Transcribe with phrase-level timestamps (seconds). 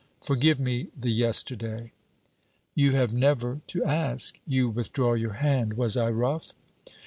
[0.23, 1.91] Forgive me the yesterday.'
[2.73, 4.39] 'You have never to ask.
[4.47, 6.53] You withdraw your hand was I rough?'